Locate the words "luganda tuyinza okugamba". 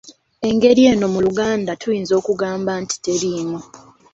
1.25-2.71